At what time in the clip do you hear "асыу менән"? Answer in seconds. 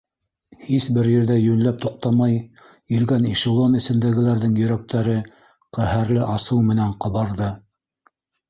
6.39-7.01